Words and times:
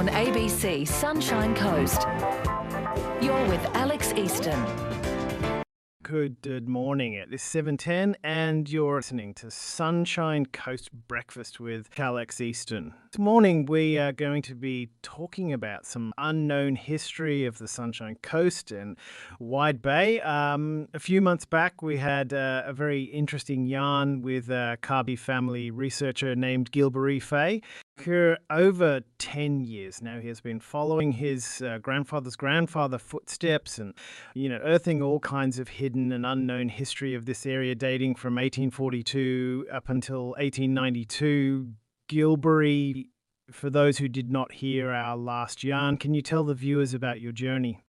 on 0.00 0.08
ABC 0.08 0.88
Sunshine 0.88 1.54
Coast. 1.54 2.06
You're 3.20 3.46
with 3.48 3.62
Alex 3.74 4.14
Easton. 4.14 4.58
Good 6.02 6.68
morning. 6.68 7.12
It 7.12 7.32
is 7.32 7.42
7.10 7.42 8.14
and 8.24 8.68
you're 8.68 8.96
listening 8.96 9.34
to 9.34 9.50
Sunshine 9.50 10.46
Coast 10.46 10.90
Breakfast 11.06 11.60
with 11.60 11.90
Alex 11.98 12.40
Easton. 12.40 12.94
This 13.12 13.18
morning 13.18 13.66
we 13.66 13.98
are 13.98 14.10
going 14.10 14.40
to 14.42 14.54
be 14.54 14.88
talking 15.02 15.52
about 15.52 15.84
some 15.84 16.14
unknown 16.16 16.76
history 16.76 17.44
of 17.44 17.58
the 17.58 17.68
Sunshine 17.68 18.16
Coast 18.22 18.72
and 18.72 18.96
Wide 19.38 19.82
Bay. 19.82 20.20
Um, 20.22 20.88
a 20.94 20.98
few 20.98 21.20
months 21.20 21.44
back 21.44 21.82
we 21.82 21.98
had 21.98 22.32
uh, 22.32 22.62
a 22.64 22.72
very 22.72 23.02
interesting 23.02 23.66
yarn 23.66 24.22
with 24.22 24.48
a 24.48 24.78
Kabi 24.82 25.18
family 25.18 25.70
researcher 25.70 26.34
named 26.34 26.72
Gilbert 26.72 27.22
Fay 27.22 27.60
for 28.00 28.38
over 28.48 29.02
10 29.18 29.60
years. 29.60 30.02
Now 30.02 30.18
he 30.20 30.28
has 30.28 30.40
been 30.40 30.60
following 30.60 31.12
his 31.12 31.62
uh, 31.62 31.78
grandfather's 31.78 32.36
grandfather 32.36 32.98
footsteps 32.98 33.78
and 33.78 33.94
you 34.34 34.48
know 34.48 34.58
earthing 34.64 35.02
all 35.02 35.20
kinds 35.20 35.58
of 35.58 35.68
hidden 35.68 36.12
and 36.12 36.24
unknown 36.24 36.68
history 36.68 37.14
of 37.14 37.26
this 37.26 37.44
area 37.44 37.74
dating 37.74 38.14
from 38.14 38.34
1842 38.34 39.66
up 39.72 39.88
until 39.88 40.30
1892 40.30 41.72
Gilburri 42.10 43.08
for 43.50 43.70
those 43.70 43.98
who 43.98 44.08
did 44.08 44.30
not 44.30 44.52
hear 44.52 44.90
our 44.90 45.16
last 45.16 45.62
yarn 45.62 45.96
can 45.96 46.14
you 46.14 46.22
tell 46.22 46.44
the 46.44 46.54
viewers 46.54 46.94
about 46.94 47.20
your 47.20 47.32
journey? 47.32 47.82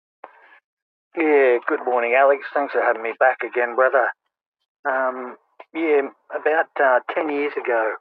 Yeah 1.17 1.57
good 1.67 1.83
morning 1.85 2.15
alex. 2.17 2.43
Thanks 2.53 2.73
for 2.73 2.81
having 2.81 3.03
me 3.03 3.13
back 3.19 3.37
again 3.43 3.75
brother. 3.75 4.07
Um, 4.85 5.37
yeah 5.73 6.01
about 6.29 6.67
uh, 6.81 6.99
10 7.15 7.29
years 7.29 7.53
ago 7.57 7.95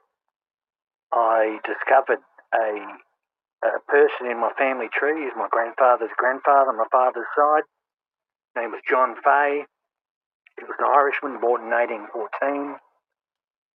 I 1.13 1.59
discovered 1.65 2.19
a, 2.53 3.67
a 3.67 3.79
person 3.87 4.31
in 4.31 4.39
my 4.39 4.51
family 4.57 4.87
tree. 4.93 5.23
He's 5.23 5.35
my 5.35 5.47
grandfather's 5.51 6.11
grandfather, 6.17 6.71
on 6.71 6.77
my 6.77 6.89
father's 6.91 7.27
side. 7.35 7.63
His 8.55 8.63
name 8.63 8.71
was 8.71 8.81
John 8.89 9.15
Fay. 9.23 9.65
He 10.57 10.63
was 10.63 10.75
an 10.79 10.85
Irishman, 10.85 11.39
born 11.39 11.63
in 11.63 11.71
1814. 11.71 12.75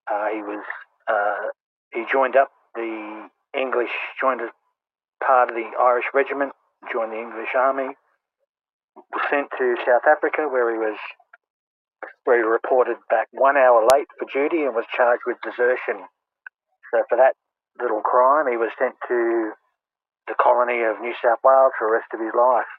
Uh, 0.06 0.28
he 0.34 0.42
was 0.42 0.64
uh, 1.08 1.50
he 1.94 2.06
joined 2.12 2.36
up 2.36 2.52
the 2.76 3.30
English, 3.58 3.92
joined 4.20 4.42
as 4.42 4.50
part 5.26 5.50
of 5.50 5.56
the 5.56 5.72
Irish 5.80 6.06
regiment, 6.14 6.52
joined 6.92 7.12
the 7.12 7.20
English 7.20 7.56
army. 7.56 7.96
Was 8.96 9.24
sent 9.30 9.48
to 9.58 9.76
South 9.86 10.08
Africa, 10.08 10.48
where 10.48 10.72
he 10.72 10.78
was 10.78 10.98
where 12.24 12.38
he 12.38 12.44
reported 12.44 12.98
back 13.10 13.28
one 13.32 13.58
hour 13.58 13.86
late 13.92 14.08
for 14.20 14.28
duty 14.32 14.64
and 14.64 14.76
was 14.76 14.86
charged 14.96 15.24
with 15.26 15.38
desertion. 15.44 16.06
So 16.96 17.04
for 17.10 17.18
that 17.20 17.36
little 17.76 18.00
crime, 18.00 18.48
he 18.48 18.56
was 18.56 18.72
sent 18.80 18.96
to 19.12 19.52
the 20.32 20.36
colony 20.40 20.80
of 20.88 21.04
New 21.04 21.12
South 21.20 21.44
Wales 21.44 21.76
for 21.76 21.92
the 21.92 21.94
rest 22.00 22.08
of 22.16 22.24
his 22.24 22.32
life. 22.32 22.72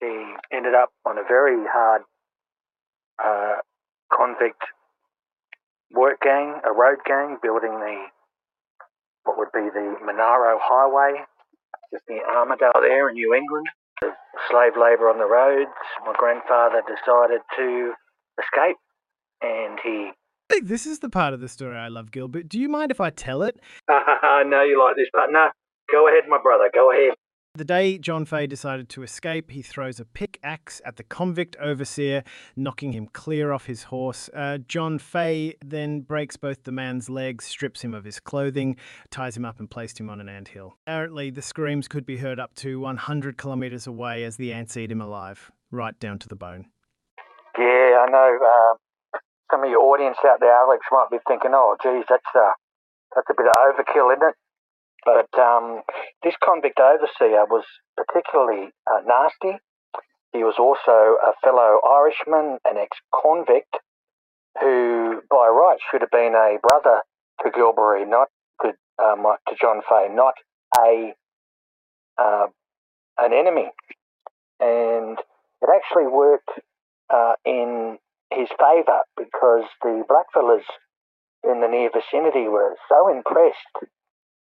He 0.00 0.56
ended 0.56 0.72
up 0.72 0.88
on 1.04 1.18
a 1.18 1.28
very 1.28 1.60
hard 1.68 2.02
uh, 3.20 3.60
convict 4.08 4.64
work 5.92 6.22
gang, 6.22 6.56
a 6.64 6.72
road 6.72 7.04
gang, 7.04 7.36
building 7.42 7.76
the 7.76 8.08
what 9.24 9.36
would 9.36 9.52
be 9.52 9.68
the 9.68 9.96
Monaro 10.00 10.56
Highway, 10.56 11.20
just 11.92 12.04
near 12.08 12.24
Armidale 12.24 12.80
there 12.80 13.10
in 13.10 13.14
New 13.14 13.34
England. 13.34 13.66
The 14.00 14.14
slave 14.48 14.72
labour 14.80 15.10
on 15.10 15.18
the 15.18 15.28
roads. 15.28 15.76
My 16.06 16.14
grandfather 16.16 16.80
decided 16.80 17.42
to 17.58 17.92
escape, 18.40 18.78
and 19.42 19.78
he 19.84 20.12
think 20.48 20.66
this 20.66 20.86
is 20.86 20.98
the 21.00 21.10
part 21.10 21.34
of 21.34 21.40
the 21.40 21.48
story 21.48 21.76
I 21.76 21.88
love, 21.88 22.10
Gilbert. 22.10 22.48
Do 22.48 22.58
you 22.58 22.68
mind 22.68 22.90
if 22.90 23.00
I 23.00 23.10
tell 23.10 23.42
it? 23.42 23.60
I 23.88 24.42
know 24.44 24.62
you 24.62 24.82
like 24.82 24.96
this, 24.96 25.08
but 25.12 25.30
no, 25.30 25.48
go 25.90 26.08
ahead, 26.08 26.24
my 26.28 26.38
brother, 26.42 26.70
go 26.72 26.92
ahead. 26.92 27.14
The 27.54 27.64
day 27.64 27.98
John 27.98 28.24
Fay 28.24 28.46
decided 28.46 28.88
to 28.90 29.02
escape, 29.02 29.50
he 29.50 29.62
throws 29.62 29.98
a 29.98 30.04
pickaxe 30.04 30.80
at 30.84 30.94
the 30.94 31.02
convict 31.02 31.56
overseer, 31.56 32.22
knocking 32.54 32.92
him 32.92 33.08
clear 33.12 33.52
off 33.52 33.66
his 33.66 33.84
horse. 33.84 34.30
Uh, 34.32 34.58
John 34.58 35.00
Fay 35.00 35.54
then 35.64 36.02
breaks 36.02 36.36
both 36.36 36.62
the 36.62 36.70
man's 36.70 37.10
legs, 37.10 37.46
strips 37.46 37.82
him 37.82 37.94
of 37.94 38.04
his 38.04 38.20
clothing, 38.20 38.76
ties 39.10 39.36
him 39.36 39.44
up, 39.44 39.58
and 39.58 39.68
placed 39.68 39.98
him 39.98 40.08
on 40.08 40.20
an 40.20 40.28
anthill. 40.28 40.76
Apparently, 40.86 41.30
the 41.30 41.42
screams 41.42 41.88
could 41.88 42.06
be 42.06 42.18
heard 42.18 42.38
up 42.38 42.54
to 42.56 42.78
100 42.78 43.36
kilometres 43.36 43.88
away 43.88 44.22
as 44.22 44.36
the 44.36 44.52
ants 44.52 44.76
eat 44.76 44.92
him 44.92 45.00
alive, 45.00 45.50
right 45.72 45.98
down 45.98 46.20
to 46.20 46.28
the 46.28 46.36
bone. 46.36 46.66
Yeah, 47.58 48.04
I 48.06 48.06
know. 48.08 48.38
Uh, 48.40 48.76
some 49.50 49.64
of 49.64 49.70
your 49.70 49.80
audience 49.80 50.16
out 50.26 50.40
there, 50.40 50.52
Alex, 50.52 50.84
might 50.90 51.10
be 51.10 51.18
thinking, 51.26 51.52
"Oh, 51.54 51.76
geez, 51.82 52.04
that's 52.08 52.32
uh, 52.34 52.52
that's 53.14 53.30
a 53.30 53.34
bit 53.34 53.46
of 53.46 53.56
overkill, 53.56 54.12
isn't 54.12 54.28
it?" 54.28 54.36
But 55.04 55.30
um, 55.38 55.82
this 56.22 56.34
convict 56.42 56.80
overseer 56.80 57.46
was 57.46 57.64
particularly 57.96 58.70
uh, 58.86 59.00
nasty. 59.06 59.58
He 60.32 60.44
was 60.44 60.56
also 60.58 61.16
a 61.22 61.32
fellow 61.42 61.80
Irishman, 61.88 62.58
an 62.64 62.76
ex-convict, 62.76 63.78
who 64.60 65.22
by 65.30 65.48
rights 65.48 65.82
should 65.90 66.02
have 66.02 66.10
been 66.10 66.34
a 66.34 66.58
brother 66.60 67.02
to 67.42 67.50
Gilburri, 67.50 68.08
not 68.08 68.28
to 68.62 68.72
um, 69.02 69.24
to 69.48 69.54
John 69.60 69.80
Fay, 69.88 70.08
not 70.10 70.34
a 70.78 71.14
uh, 72.18 72.46
an 73.18 73.32
enemy. 73.32 73.70
And 74.60 75.18
it 75.62 75.68
actually 75.74 76.08
worked 76.08 76.50
uh, 77.08 77.34
in 77.44 77.98
his 78.32 78.48
favour 78.58 79.00
because 79.16 79.64
the 79.82 80.04
blackfellas 80.08 80.64
in 81.44 81.60
the 81.60 81.68
near 81.68 81.90
vicinity 81.90 82.48
were 82.48 82.76
so 82.88 83.08
impressed 83.08 83.88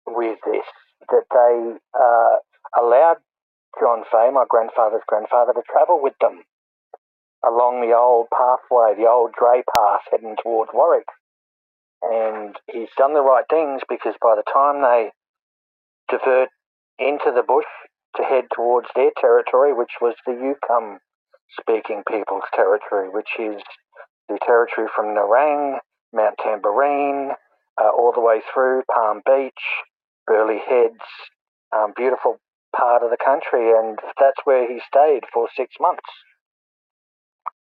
with 0.06 0.38
this 0.44 0.64
that 1.10 1.24
they 1.30 1.76
uh, 1.98 2.82
allowed 2.82 3.18
John 3.78 4.04
Fay, 4.10 4.30
my 4.32 4.44
grandfather's 4.48 5.02
grandfather, 5.06 5.52
to 5.52 5.62
travel 5.70 6.00
with 6.02 6.14
them 6.20 6.42
along 7.44 7.80
the 7.80 7.94
old 7.94 8.26
pathway, 8.30 8.94
the 8.96 9.08
old 9.08 9.32
dray 9.38 9.62
path 9.62 10.00
heading 10.10 10.36
towards 10.42 10.70
Warwick. 10.74 11.06
And 12.02 12.56
he's 12.70 12.88
done 12.96 13.14
the 13.14 13.22
right 13.22 13.44
things 13.50 13.82
because 13.88 14.14
by 14.20 14.34
the 14.36 14.50
time 14.50 14.82
they 14.82 15.10
divert 16.08 16.48
into 16.98 17.32
the 17.34 17.42
bush 17.42 17.66
to 18.16 18.22
head 18.22 18.44
towards 18.54 18.88
their 18.94 19.10
territory, 19.20 19.72
which 19.72 19.92
was 20.00 20.14
the 20.26 20.32
Yugambeh 20.32 20.98
speaking 21.60 22.02
people's 22.10 22.44
territory, 22.54 23.08
which 23.08 23.28
is 23.38 23.62
the 24.28 24.38
territory 24.44 24.88
from 24.94 25.14
Nerang, 25.14 25.78
Mount 26.12 26.36
Tamborine, 26.38 27.32
uh, 27.80 27.88
all 27.88 28.12
the 28.14 28.20
way 28.20 28.40
through 28.52 28.82
Palm 28.92 29.22
Beach, 29.24 29.52
Burleigh 30.26 30.60
Heads, 30.68 31.04
um, 31.74 31.92
beautiful 31.96 32.38
part 32.76 33.02
of 33.02 33.10
the 33.10 33.16
country, 33.22 33.70
and 33.70 33.98
that's 34.18 34.38
where 34.44 34.68
he 34.68 34.80
stayed 34.86 35.24
for 35.32 35.48
six 35.56 35.74
months. 35.80 36.08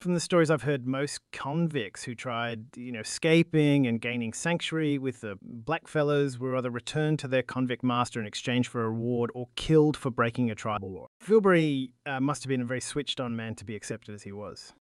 From 0.00 0.12
the 0.12 0.20
stories 0.20 0.50
I've 0.50 0.64
heard, 0.64 0.86
most 0.86 1.20
convicts 1.32 2.04
who 2.04 2.14
tried, 2.14 2.76
you 2.76 2.92
know, 2.92 3.00
escaping 3.00 3.86
and 3.86 3.98
gaining 4.00 4.34
sanctuary 4.34 4.98
with 4.98 5.22
the 5.22 5.38
blackfellas 5.42 6.38
were 6.38 6.56
either 6.56 6.70
returned 6.70 7.18
to 7.20 7.28
their 7.28 7.42
convict 7.42 7.82
master 7.82 8.20
in 8.20 8.26
exchange 8.26 8.68
for 8.68 8.84
a 8.84 8.90
reward 8.90 9.30
or 9.34 9.48
killed 9.56 9.96
for 9.96 10.10
breaking 10.10 10.50
a 10.50 10.54
tribal 10.54 10.92
law. 10.92 11.06
Gilburri 11.26 11.92
uh, 12.04 12.20
must 12.20 12.42
have 12.42 12.48
been 12.48 12.60
a 12.60 12.66
very 12.66 12.82
switched-on 12.82 13.34
man 13.34 13.54
to 13.54 13.64
be 13.64 13.74
accepted 13.74 14.14
as 14.14 14.24
he 14.24 14.32
was. 14.32 14.74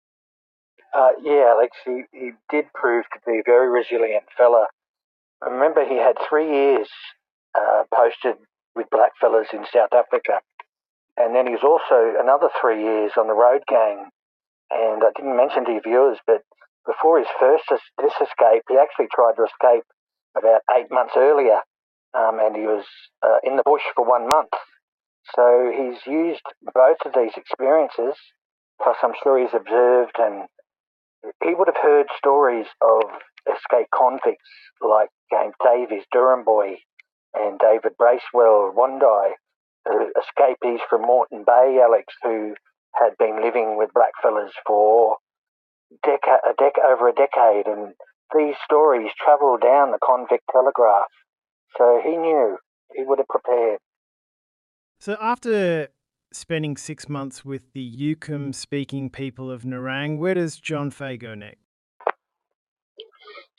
Uh, 0.94 1.10
yeah, 1.22 1.52
Alex, 1.54 1.76
he, 1.84 2.04
he 2.12 2.30
did 2.50 2.72
prove 2.72 3.04
to 3.12 3.20
be 3.26 3.38
a 3.38 3.42
very 3.44 3.68
resilient 3.68 4.24
fella. 4.36 4.68
I 5.42 5.50
remember, 5.50 5.84
he 5.84 5.96
had 5.96 6.16
three 6.28 6.50
years 6.50 6.88
uh, 7.54 7.84
posted 7.94 8.36
with 8.74 8.86
blackfellas 8.88 9.52
in 9.52 9.66
South 9.72 9.92
Africa, 9.92 10.40
and 11.16 11.34
then 11.34 11.46
he 11.46 11.52
was 11.52 11.62
also 11.62 12.18
another 12.18 12.48
three 12.60 12.82
years 12.82 13.12
on 13.18 13.26
the 13.26 13.34
road 13.34 13.62
gang 13.68 14.08
and 14.70 15.02
I 15.02 15.10
didn't 15.16 15.36
mention 15.36 15.64
to 15.64 15.72
your 15.72 15.82
viewers, 15.82 16.18
but 16.26 16.42
before 16.86 17.18
his 17.18 17.28
first 17.38 17.64
this 17.68 18.14
escape, 18.20 18.62
he 18.68 18.78
actually 18.78 19.08
tried 19.12 19.36
to 19.36 19.44
escape 19.44 19.84
about 20.36 20.62
eight 20.76 20.90
months 20.90 21.14
earlier, 21.16 21.60
um, 22.14 22.38
and 22.40 22.56
he 22.56 22.62
was 22.62 22.84
uh, 23.22 23.38
in 23.44 23.56
the 23.56 23.62
bush 23.64 23.82
for 23.94 24.06
one 24.06 24.28
month. 24.28 24.54
So 25.34 25.70
he's 25.70 26.00
used 26.06 26.42
both 26.74 26.98
of 27.04 27.12
these 27.14 27.36
experiences, 27.36 28.16
plus 28.82 28.96
I'm 29.02 29.14
sure 29.22 29.38
he's 29.38 29.54
observed 29.54 30.16
and 30.18 30.48
he 31.44 31.54
would 31.54 31.68
have 31.68 31.82
heard 31.82 32.06
stories 32.16 32.66
of 32.80 33.02
escaped 33.46 33.90
convicts 33.94 34.50
like 34.80 35.10
James 35.30 35.54
Davies, 35.62 36.04
Duramboi, 36.14 36.76
and 37.34 37.58
David 37.58 37.96
Bracewell, 37.98 38.72
Wondai, 38.74 39.32
uh, 39.88 40.06
escapees 40.18 40.80
from 40.88 41.02
Moreton 41.02 41.44
Bay, 41.44 41.78
Alex, 41.82 42.12
who 42.22 42.54
had 42.94 43.16
been 43.18 43.42
living 43.42 43.76
with 43.76 43.90
blackfellas 43.94 44.50
for 44.66 45.16
deca- 46.04 46.44
a 46.48 46.54
dec- 46.54 46.84
over 46.84 47.08
a 47.08 47.12
decade, 47.12 47.66
and 47.66 47.94
these 48.34 48.54
stories 48.64 49.10
travelled 49.22 49.60
down 49.60 49.90
the 49.90 49.98
convict 50.02 50.44
telegraph. 50.50 51.10
So 51.76 52.00
he 52.02 52.16
knew 52.16 52.58
he 52.94 53.04
would 53.04 53.18
have 53.18 53.28
prepared. 53.28 53.78
So 54.98 55.16
after 55.20 55.88
spending 56.32 56.76
six 56.76 57.08
months 57.08 57.44
with 57.44 57.72
the 57.72 57.96
Yugambeh 57.96 58.54
speaking 58.54 59.10
people 59.10 59.50
of 59.50 59.62
Nerang, 59.62 60.18
where 60.18 60.34
does 60.34 60.56
John 60.56 60.90
Fay 60.90 61.16
go 61.16 61.34
next? 61.34 61.58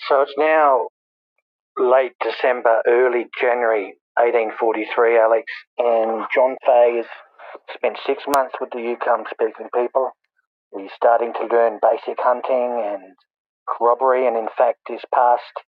So 0.07 0.21
it's 0.21 0.33
now 0.37 0.87
late 1.77 2.13
December, 2.21 2.81
early 2.87 3.27
January 3.39 3.95
1843, 4.17 5.17
Alex, 5.17 5.45
and 5.77 6.25
John 6.33 6.55
Fay 6.65 6.97
has 6.97 7.05
spent 7.73 7.97
six 8.05 8.23
months 8.27 8.55
with 8.59 8.71
the 8.71 8.77
Yugambeh 8.77 9.29
speaking 9.29 9.69
people. 9.73 10.11
He's 10.77 10.91
starting 10.95 11.33
to 11.33 11.47
learn 11.47 11.79
basic 11.81 12.17
hunting 12.19 12.81
and 12.83 13.13
corroboree, 13.67 14.27
and 14.27 14.37
in 14.37 14.47
fact, 14.57 14.79
his 14.87 15.01
past 15.13 15.65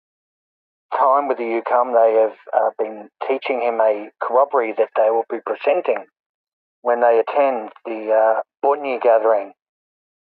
time 0.98 1.28
with 1.28 1.38
the 1.38 1.44
Yugambeh, 1.44 1.94
they 1.94 2.20
have 2.22 2.38
uh, 2.54 2.70
been 2.78 3.10
teaching 3.28 3.62
him 3.62 3.80
a 3.82 4.10
corroboree 4.22 4.74
that 4.78 4.90
they 4.96 5.10
will 5.10 5.26
be 5.30 5.40
presenting 5.46 6.06
when 6.82 7.02
they 7.02 7.20
attend 7.20 7.70
the 7.86 8.12
uh, 8.12 8.42
Bunya 8.64 9.02
gathering, 9.02 9.54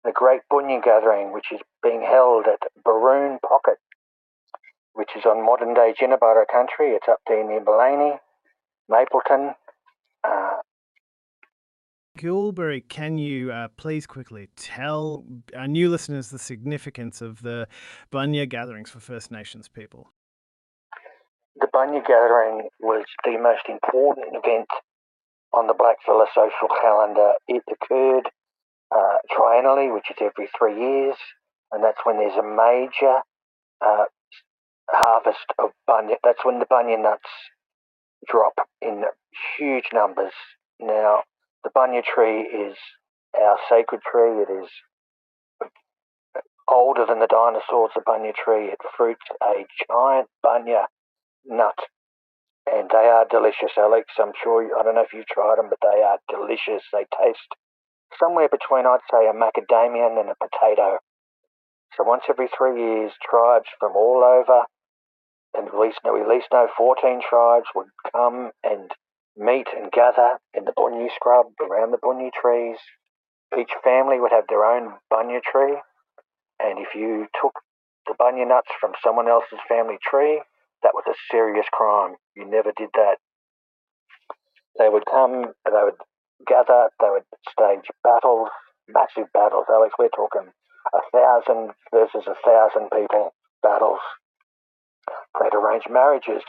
the 0.05 0.13
Great 0.13 0.41
Bunya 0.53 0.83
gathering, 0.83 1.33
which 1.33 1.47
is 1.53 1.61
being 1.83 2.03
held 2.03 2.47
at 2.47 2.61
Baroon 2.85 3.39
Pocket, 3.41 3.79
which 4.93 5.11
is 5.17 5.25
on 5.25 5.45
modern 5.45 5.75
day 5.75 5.95
Jinibara 6.01 6.45
country. 6.53 6.91
It's 6.91 7.09
up 7.09 7.21
there 7.27 7.47
near 7.47 7.61
Maleny, 7.61 8.19
Mapleton. 8.89 9.55
Uh, 10.25 10.57
Gilburri, 12.19 12.81
can 12.89 13.17
you 13.17 13.53
uh, 13.53 13.69
please 13.77 14.05
quickly 14.05 14.49
tell 14.57 15.25
our 15.57 15.69
new 15.69 15.89
listeners 15.89 16.31
the 16.31 16.39
significance 16.39 17.23
of 17.23 17.43
the 17.43 17.69
Bunya 18.13 18.49
gatherings 18.49 18.91
for 18.91 18.99
First 18.99 19.31
Nations 19.31 19.69
people? 19.69 20.11
The 21.61 21.69
Bunya 21.73 22.05
gathering 22.05 22.71
was 22.81 23.05
the 23.25 23.39
most 23.39 23.69
important 23.69 24.27
event 24.35 24.67
on 25.53 25.69
the 25.69 25.75
Blackfella 25.75 26.27
social 26.35 26.69
calendar. 26.83 27.35
It 27.47 27.63
occurred 27.71 28.29
uh, 28.91 29.19
triennially, 29.31 29.95
which 29.95 30.11
is 30.11 30.17
every 30.21 30.49
three 30.59 30.77
years, 30.77 31.17
and 31.71 31.85
that's 31.85 32.01
when 32.03 32.17
there's 32.17 32.37
a 32.37 32.43
major 32.43 33.21
uh, 33.81 34.07
harvest 34.91 35.47
of 35.61 35.71
bunya. 35.89 36.17
That's 36.25 36.45
when 36.45 36.59
the 36.59 36.67
bunya 36.67 37.01
nuts 37.01 37.31
drop 38.27 38.55
in 38.83 39.05
huge 39.57 39.87
numbers. 39.93 40.33
Now, 40.81 41.23
the 41.65 41.71
bunya 41.71 42.03
tree 42.03 42.43
is 42.43 42.77
our 43.37 43.59
sacred 43.69 44.01
tree. 44.11 44.43
It 44.43 44.51
is 44.51 44.71
older 46.69 47.07
than 47.07 47.21
the 47.21 47.27
dinosaurs. 47.27 47.93
The 47.95 48.03
bunya 48.07 48.35
tree. 48.35 48.67
It 48.67 48.79
fruits 48.97 49.25
a 49.43 49.67
giant 49.89 50.29
bunya 50.45 50.87
nut 51.45 51.79
and 52.73 52.91
they 52.91 53.09
are 53.09 53.27
delicious, 53.31 53.73
Alex. 53.77 54.13
I'm 54.19 54.33
sure, 54.43 54.65
I 54.79 54.83
don't 54.83 54.95
know 54.95 55.03
if 55.03 55.13
you've 55.13 55.27
tried 55.27 55.57
them, 55.57 55.71
but 55.71 55.81
they 55.81 56.03
are 56.03 56.19
delicious. 56.29 56.85
They 56.93 57.07
taste 57.17 57.49
somewhere 58.19 58.49
between, 58.49 58.87
I'd 58.87 59.05
say, 59.11 59.29
a 59.29 59.33
macadamia 59.33 60.21
and 60.21 60.31
a 60.31 60.37
potato. 60.37 60.99
So 61.97 62.05
once 62.05 62.25
every 62.29 62.49
three 62.57 62.79
years, 62.79 63.13
tribes 63.23 63.69
from 63.81 63.97
all 63.97 64.23
over, 64.23 64.65
and 65.55 65.69
at 65.69 65.79
least, 65.79 66.01
we 66.05 66.21
at 66.21 66.29
least 66.29 66.49
know 66.53 66.69
14 66.77 67.23
tribes 67.29 67.67
would 67.75 67.89
come 68.13 68.51
and 68.63 68.91
meet 69.39 69.69
and 69.75 69.91
gather 69.93 70.39
in 70.53 70.65
the 70.65 70.73
bunya 70.77 71.09
scrub 71.15 71.47
around 71.63 71.93
the 71.93 72.03
bunya 72.03 72.31
trees. 72.33 72.77
Each 73.57 73.71
family 73.83 74.21
would 74.21 74.33
have 74.33 74.45
their 74.49 74.65
own 74.65 74.95
bunya 75.11 75.41
tree, 75.41 75.79
and 76.61 76.79
if 76.79 76.95
you 76.95 77.27
took 77.41 77.55
the 78.07 78.15
bunya 78.21 78.47
nuts 78.47 78.69
from 78.81 78.93
someone 79.03 79.29
else's 79.29 79.61
family 79.69 79.97
tree, 80.03 80.43
that 80.83 80.93
was 80.95 81.05
a 81.09 81.15
serious 81.31 81.67
crime. 81.73 82.17
You 82.37 82.45
never 82.45 82.73
did 82.77 82.91
that. 82.95 83.17
They 84.79 84.89
would 84.89 85.07
come, 85.07 85.55
they 85.65 85.83
would 85.83 85.99
gather, 86.47 86.91
they 87.01 87.11
would 87.11 87.27
stage 87.51 87.89
battles, 88.03 88.49
massive 88.89 89.31
battles. 89.33 89.67
Alex, 89.71 89.95
we're 89.99 90.09
talking 90.09 90.51
a 90.95 91.03
thousand 91.13 91.73
versus 91.93 92.27
a 92.27 92.37
thousand 92.45 92.91
people 92.91 93.35
battles. 93.63 94.01
They'd 95.41 95.55
arrange 95.55 95.85
marriages. 95.91 96.43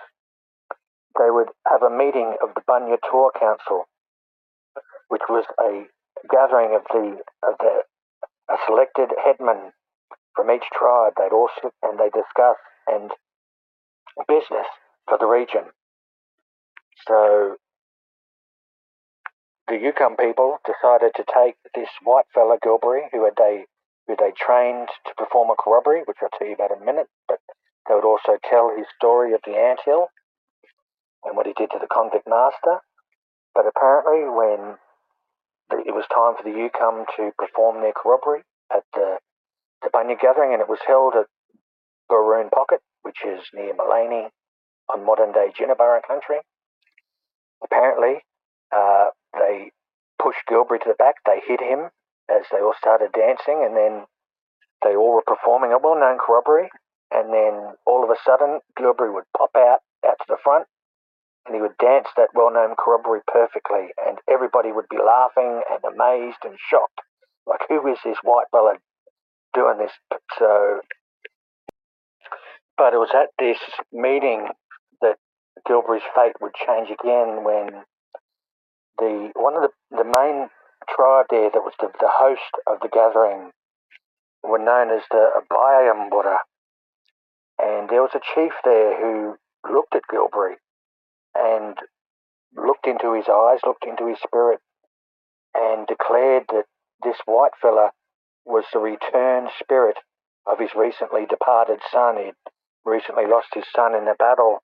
They 1.18 1.30
would 1.30 1.50
have 1.68 1.84
a 1.84 1.90
meeting 1.90 2.36
of 2.42 2.54
the 2.56 2.62
Bunya 2.62 2.98
Tour 3.10 3.32
Council, 3.38 3.88
which 5.08 5.24
was 5.30 5.46
a 5.60 5.88
gathering 6.30 6.76
of 6.76 6.84
the 6.92 7.18
of 7.44 7.56
the 7.60 7.84
a 8.50 8.58
selected 8.66 9.10
headman 9.24 9.72
from 10.36 10.52
each 10.52 10.66
tribe. 10.74 11.14
They'd 11.18 11.34
all 11.34 11.50
sit 11.62 11.74
and 11.84 12.00
they 12.00 12.10
discuss 12.10 12.58
and 12.88 13.12
business 14.28 14.68
for 15.08 15.18
the 15.18 15.28
region. 15.28 15.72
So 17.08 17.56
the 19.68 19.76
Yugambeh 19.76 20.18
people 20.18 20.58
decided 20.66 21.14
to 21.16 21.24
take 21.34 21.56
this 21.76 21.90
white 22.04 22.26
fella 22.34 22.58
Gilburri, 22.64 23.10
who 23.12 23.26
had 23.26 23.36
they 23.38 23.66
who 24.08 24.16
they 24.18 24.34
trained 24.36 24.90
to 25.06 25.14
perform 25.16 25.52
a 25.52 25.56
corroboree, 25.56 26.02
which 26.06 26.18
I'll 26.22 26.34
tell 26.38 26.48
you 26.48 26.56
about 26.56 26.72
in 26.72 26.82
a 26.82 26.86
minute, 26.86 27.08
but 27.28 27.38
they 27.88 27.94
would 27.94 28.06
also 28.06 28.38
tell 28.50 28.74
his 28.76 28.88
story 28.98 29.34
of 29.34 29.42
the 29.46 29.56
ant 29.56 29.80
hill 29.86 30.08
and 31.24 31.36
what 31.36 31.48
he 31.48 31.54
did 31.54 31.72
to 31.72 31.80
the 31.80 31.88
convict 31.88 32.28
master. 32.28 32.80
But 33.54 33.66
apparently, 33.68 34.30
when 34.30 34.78
it 35.86 35.94
was 35.94 36.06
time 36.10 36.36
for 36.38 36.44
the 36.44 36.56
Yugambeh 36.56 37.06
to 37.18 37.32
perform 37.38 37.82
their 37.82 37.94
corroboree 37.94 38.44
at 38.74 38.84
the, 38.94 39.18
the 39.82 39.90
Bunya 39.90 40.20
gathering, 40.20 40.54
and 40.54 40.62
it 40.62 40.70
was 40.70 40.80
held 40.86 41.16
at 41.16 41.28
Baroon 42.10 42.50
Pocket, 42.50 42.82
which 43.02 43.20
is 43.26 43.42
near 43.54 43.74
Maleny 43.74 44.30
on 44.90 45.06
modern 45.06 45.32
day 45.32 45.52
Jinibara 45.54 46.02
country. 46.06 46.38
Apparently, 47.64 48.22
uh, 48.72 49.08
they 49.34 49.72
pushed 50.22 50.46
Gilburri 50.50 50.80
to 50.82 50.90
the 50.90 50.98
back, 50.98 51.16
they 51.26 51.42
hit 51.46 51.62
him 51.62 51.90
as 52.30 52.46
they 52.52 52.60
all 52.60 52.76
started 52.78 53.12
dancing, 53.12 53.64
and 53.66 53.76
then 53.76 54.06
they 54.84 54.96
all 54.96 55.14
were 55.16 55.26
performing 55.26 55.72
a 55.72 55.78
well 55.78 56.00
known 56.00 56.18
corroboree. 56.18 56.70
And 57.12 57.34
then 57.34 57.74
all 57.86 58.04
of 58.04 58.10
a 58.10 58.22
sudden, 58.24 58.60
Gilburri 58.78 59.14
would 59.14 59.26
pop 59.36 59.52
out, 59.58 59.80
out 60.06 60.18
to 60.20 60.26
the 60.28 60.38
front, 60.44 60.68
and 61.50 61.56
he 61.56 61.62
would 61.62 61.78
dance 61.80 62.08
that 62.16 62.30
well 62.36 62.54
known 62.54 62.76
corroboree 62.78 63.26
perfectly, 63.26 63.90
and 64.06 64.20
everybody 64.30 64.72
would 64.72 64.88
be 64.90 65.02
laughing 65.02 65.62
and 65.66 65.82
amazed 65.84 66.38
and 66.46 66.56
shocked. 66.70 67.02
Like, 67.48 67.62
who 67.68 67.88
is 67.92 67.98
this 68.06 68.18
white 68.22 68.46
fella 68.52 68.76
doing 69.56 69.80
this? 69.80 69.92
So 70.38 70.82
but 72.78 72.94
it 72.94 72.98
was 72.98 73.10
at 73.14 73.28
this 73.38 73.60
meeting 73.92 74.48
that 75.02 75.18
Gilburri's 75.68 76.08
fate 76.16 76.40
would 76.40 76.54
change 76.54 76.88
again 76.90 77.44
when 77.44 77.84
the 78.98 79.32
one 79.36 79.56
of 79.56 79.64
the, 79.64 79.98
the 79.98 80.06
main 80.06 80.48
tribe 80.88 81.26
there 81.30 81.50
that 81.52 81.66
was 81.66 81.74
the, 81.82 81.90
the 82.00 82.08
host 82.08 82.56
of 82.68 82.80
the 82.82 82.88
gathering 82.88 83.52
were 84.44 84.60
known 84.60 84.92
as 84.92 85.04
the 85.12 85.28
Abayambura. 85.42 86.38
And 87.62 87.90
there 87.90 88.02
was 88.02 88.16
a 88.16 88.24
chief 88.34 88.54
there 88.64 88.96
who 88.96 89.36
looked 89.70 89.94
at 89.94 90.04
Gilburri 90.10 90.56
and 91.40 91.78
looked 92.56 92.88
into 92.88 93.14
his 93.14 93.26
eyes, 93.30 93.60
looked 93.66 93.86
into 93.86 94.08
his 94.08 94.20
spirit, 94.20 94.60
and 95.56 95.88
declared 95.88 96.44
that 96.50 96.66
this 97.04 97.18
white 97.26 97.56
fella 97.62 97.92
was 98.46 98.66
the 98.74 98.80
returned 98.80 99.50
spirit 99.60 99.98
of 100.46 100.60
his 100.60 100.72
recently 100.76 101.26
departed 101.26 101.80
son. 101.92 102.18
He'd 102.18 102.34
recently 102.86 103.26
lost 103.26 103.48
his 103.54 103.66
son 103.76 103.96
in 103.96 104.08
a 104.08 104.16
battle, 104.16 104.60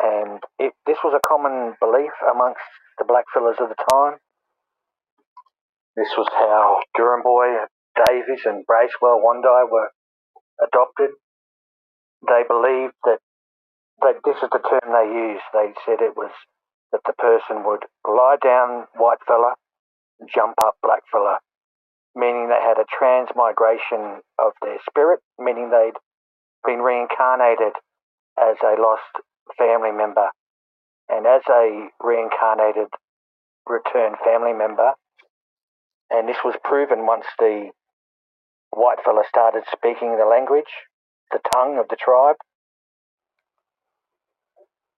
and 0.00 0.40
it, 0.58 0.72
this 0.86 0.98
was 1.04 1.14
a 1.14 1.28
common 1.28 1.74
belief 1.80 2.12
amongst 2.30 2.62
the 2.98 3.04
blackfellas 3.04 3.60
of 3.62 3.68
the 3.68 3.84
time. 3.90 4.18
This 5.96 6.08
was 6.16 6.28
how 6.32 6.80
Duramboi, 6.96 7.66
Davies, 8.06 8.46
and 8.46 8.64
Bracewell 8.64 9.20
Wandai 9.20 9.68
were 9.70 9.90
adopted. 10.62 11.10
They 12.26 12.42
believed 12.48 12.94
that, 13.04 13.18
this 14.24 14.36
is 14.42 14.50
the 14.50 14.58
term 14.58 14.86
they 14.90 15.08
used. 15.10 15.46
They 15.52 15.72
said 15.86 16.02
it 16.02 16.16
was 16.16 16.30
that 16.92 17.02
the 17.06 17.14
person 17.14 17.64
would 17.64 17.84
lie 18.06 18.36
down 18.42 18.86
white 18.94 19.22
fella, 19.26 19.54
jump 20.28 20.54
up 20.62 20.76
black 20.82 21.02
fella, 21.10 21.38
meaning 22.14 22.48
they 22.48 22.60
had 22.60 22.78
a 22.78 22.86
transmigration 22.98 24.20
of 24.38 24.52
their 24.62 24.78
spirit, 24.88 25.20
meaning 25.38 25.70
they'd 25.70 25.98
been 26.64 26.80
reincarnated 26.80 27.72
as 28.38 28.56
a 28.62 28.80
lost 28.80 29.24
family 29.58 29.92
member. 29.92 30.28
And 31.08 31.26
as 31.26 31.42
a 31.50 31.88
reincarnated 32.02 32.88
returned 33.66 34.16
family 34.24 34.52
member, 34.52 34.92
and 36.10 36.28
this 36.28 36.38
was 36.44 36.54
proven 36.64 37.06
once 37.06 37.26
the 37.38 37.70
white 38.70 38.98
fella 39.04 39.22
started 39.28 39.64
speaking 39.72 40.16
the 40.16 40.24
language, 40.24 40.70
the 41.30 41.40
tongue 41.54 41.78
of 41.78 41.88
the 41.88 41.96
tribe. 41.96 42.36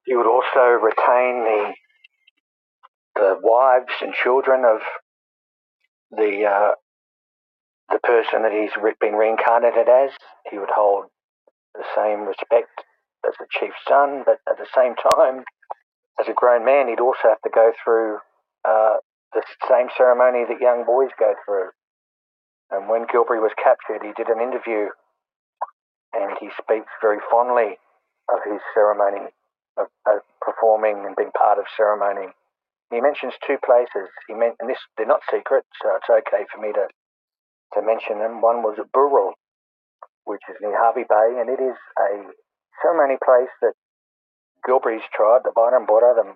He 0.04 0.14
would 0.14 0.26
also 0.26 0.60
retain 0.60 1.44
the 1.44 1.74
the 3.16 3.38
wives 3.42 3.92
and 4.00 4.12
children 4.12 4.64
of 4.64 4.80
the 6.10 6.44
uh, 6.44 6.74
the 7.90 8.00
person 8.00 8.42
that 8.42 8.52
he's 8.52 8.74
been 9.00 9.14
reincarnated 9.14 9.88
as. 9.88 10.10
He 10.50 10.58
would 10.58 10.70
hold 10.70 11.06
the 11.74 11.84
same 11.94 12.26
respect 12.26 12.84
as 13.26 13.34
the 13.38 13.46
chief's 13.50 13.80
son, 13.88 14.22
but 14.26 14.40
at 14.48 14.58
the 14.58 14.68
same 14.74 14.94
time, 14.96 15.44
as 16.20 16.28
a 16.28 16.34
grown 16.34 16.64
man, 16.64 16.88
he'd 16.88 17.00
also 17.00 17.28
have 17.28 17.40
to 17.42 17.50
go 17.50 17.72
through 17.82 18.18
uh, 18.64 18.96
the 19.32 19.42
same 19.68 19.88
ceremony 19.96 20.44
that 20.48 20.60
young 20.60 20.84
boys 20.84 21.10
go 21.18 21.34
through. 21.44 21.70
And 22.70 22.88
when 22.88 23.06
Gilburri 23.06 23.40
was 23.40 23.52
captured, 23.56 24.02
he 24.02 24.12
did 24.16 24.28
an 24.28 24.40
interview 24.40 24.88
and 26.12 26.36
he 26.40 26.48
speaks 26.62 26.90
very 27.00 27.18
fondly 27.30 27.78
of 28.28 28.38
his 28.44 28.60
ceremony 28.74 29.30
of, 29.76 29.86
of 30.06 30.20
performing 30.40 31.04
and 31.06 31.16
being 31.16 31.32
part 31.36 31.58
of 31.58 31.64
ceremony. 31.76 32.32
He 32.90 33.00
mentions 33.00 33.34
two 33.46 33.56
places. 33.64 34.08
He 34.28 34.34
meant, 34.34 34.56
and 34.60 34.70
this 34.70 34.78
they're 34.96 35.06
not 35.06 35.26
secret, 35.30 35.64
so 35.82 35.96
it's 35.96 36.10
okay 36.10 36.44
for 36.52 36.60
me 36.60 36.72
to 36.72 36.86
to 37.74 37.82
mention 37.82 38.18
them. 38.18 38.40
One 38.40 38.62
was 38.62 38.78
at 38.78 38.92
Burrell, 38.92 39.34
which 40.24 40.42
is 40.48 40.56
near 40.60 40.78
Hervey 40.78 41.04
Bay, 41.08 41.40
and 41.40 41.50
it 41.50 41.60
is 41.60 41.76
a 41.98 42.30
ceremony 42.82 43.18
place 43.22 43.50
that 43.62 43.74
Gilburri's 44.66 45.04
tribe, 45.12 45.42
the 45.44 45.52
Border, 45.52 46.14
the 46.16 46.34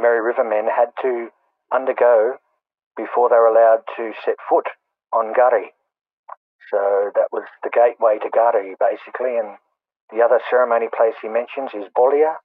Mary 0.00 0.20
River 0.20 0.44
men, 0.44 0.66
had 0.66 0.90
to 1.02 1.28
undergo 1.72 2.36
before 2.96 3.28
they 3.28 3.36
were 3.36 3.52
allowed 3.52 3.82
to 3.96 4.12
set 4.24 4.36
foot 4.48 4.66
on 5.12 5.32
Gari. 5.34 5.72
So 6.70 7.10
that 7.14 7.28
was 7.30 7.44
the 7.62 7.70
gateway 7.70 8.18
to 8.18 8.30
Gari, 8.30 8.74
basically. 8.80 9.36
And 9.36 9.58
the 10.12 10.22
other 10.22 10.40
ceremony 10.50 10.88
place 10.94 11.14
he 11.22 11.28
mentions 11.28 11.70
is 11.74 11.88
Bolia, 11.96 12.36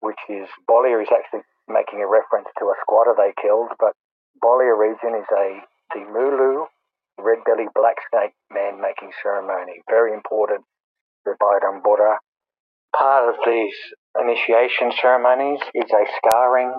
which 0.00 0.20
is 0.28 0.48
Bolia 0.68 1.00
is 1.00 1.08
actually 1.08 1.46
making 1.68 2.02
a 2.02 2.08
reference 2.08 2.48
to 2.58 2.66
a 2.66 2.76
squatter 2.82 3.14
they 3.16 3.32
killed, 3.40 3.70
but 3.78 3.94
Bolia 4.42 4.76
region 4.76 5.14
is 5.14 5.28
a 5.30 5.62
the 5.94 6.00
Mulu 6.00 6.66
red-bellied 7.18 7.72
black 7.74 7.96
snake 8.10 8.34
man 8.50 8.80
making 8.80 9.12
ceremony. 9.22 9.80
Very 9.88 10.12
important 10.12 10.64
for 11.22 11.36
Byron 11.38 11.82
Part 12.96 13.28
of 13.28 13.36
these 13.46 13.74
initiation 14.20 14.92
ceremonies 15.00 15.60
is 15.74 15.90
a 15.90 16.04
scarring 16.18 16.72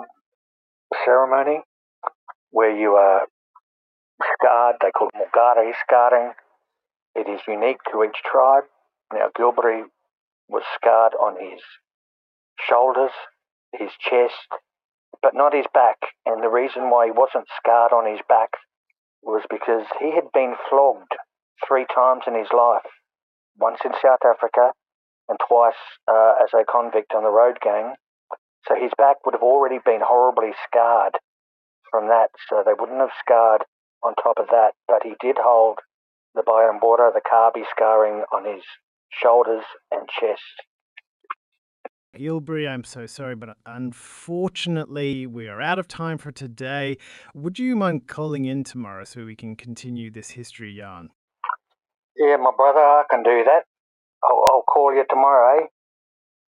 ceremony 1.03 1.61
where 2.51 2.75
you 2.75 2.91
are 2.91 3.27
scarred. 4.33 4.75
They 4.81 4.91
call 4.91 5.09
it 5.13 5.15
Mulgari 5.15 5.71
scarring. 5.83 6.33
It 7.15 7.27
is 7.29 7.41
unique 7.47 7.79
to 7.91 8.03
each 8.03 8.17
tribe. 8.29 8.65
Now, 9.13 9.29
Gilburri 9.37 9.83
was 10.47 10.63
scarred 10.75 11.13
on 11.13 11.35
his 11.39 11.61
shoulders, 12.59 13.11
his 13.73 13.91
chest, 13.99 14.47
but 15.21 15.33
not 15.33 15.53
his 15.53 15.65
back. 15.73 15.97
And 16.25 16.43
the 16.43 16.49
reason 16.49 16.89
why 16.89 17.05
he 17.05 17.11
wasn't 17.11 17.47
scarred 17.57 17.91
on 17.91 18.09
his 18.09 18.21
back 18.27 18.49
was 19.21 19.43
because 19.49 19.85
he 19.99 20.13
had 20.13 20.31
been 20.33 20.55
flogged 20.69 21.15
three 21.67 21.85
times 21.93 22.23
in 22.27 22.35
his 22.35 22.51
life 22.53 22.85
once 23.57 23.79
in 23.85 23.91
South 24.01 24.21
Africa 24.25 24.73
and 25.27 25.39
twice 25.47 25.79
uh, 26.07 26.35
as 26.43 26.53
a 26.53 26.65
convict 26.65 27.13
on 27.15 27.23
the 27.23 27.31
road 27.31 27.57
gang. 27.61 27.95
So 28.67 28.75
his 28.75 28.91
back 28.97 29.25
would 29.25 29.33
have 29.33 29.43
already 29.43 29.79
been 29.83 30.01
horribly 30.03 30.53
scarred 30.67 31.17
from 31.89 32.07
that. 32.07 32.29
So 32.49 32.63
they 32.65 32.73
wouldn't 32.77 32.99
have 32.99 33.13
scarred 33.19 33.63
on 34.03 34.13
top 34.15 34.37
of 34.37 34.47
that. 34.47 34.73
But 34.87 35.03
he 35.03 35.13
did 35.19 35.37
hold 35.39 35.79
the 36.33 36.43
Byron 36.45 36.79
border, 36.79 37.11
the 37.13 37.21
Kabi 37.21 37.63
scarring 37.71 38.23
on 38.33 38.45
his 38.45 38.63
shoulders 39.11 39.63
and 39.91 40.07
chest. 40.19 40.41
Gilburri, 42.15 42.67
I'm 42.67 42.85
so 42.85 43.05
sorry, 43.05 43.35
but 43.35 43.57
unfortunately, 43.65 45.27
we 45.27 45.47
are 45.47 45.61
out 45.61 45.79
of 45.79 45.87
time 45.87 46.17
for 46.17 46.31
today. 46.31 46.97
Would 47.33 47.59
you 47.59 47.75
mind 47.75 48.07
calling 48.07 48.45
in 48.45 48.63
tomorrow 48.63 49.03
so 49.03 49.25
we 49.25 49.35
can 49.35 49.55
continue 49.55 50.09
this 50.09 50.29
history 50.29 50.71
yarn? 50.71 51.09
Yeah, 52.15 52.37
my 52.37 52.51
brother, 52.55 52.79
I 52.79 53.03
can 53.09 53.21
do 53.23 53.43
that. 53.43 53.63
I'll, 54.23 54.43
I'll 54.49 54.63
call 54.63 54.93
you 54.93 55.03
tomorrow, 55.09 55.59
eh? 55.59 55.65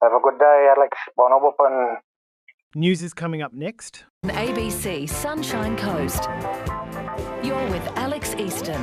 Have 0.02 0.14
a 0.14 0.20
good 0.22 0.40
day, 0.40 0.72
Alex. 0.76 0.98
Bon. 1.18 1.98
News 2.76 3.02
is 3.02 3.14
coming 3.14 3.42
up 3.42 3.54
next. 3.54 4.06
ABC 4.26 5.10
Sunshine 5.10 5.76
Coast. 5.76 6.30
You're 7.44 7.68
with 7.70 7.86
Alex 7.98 8.36
Easton. 8.38 8.82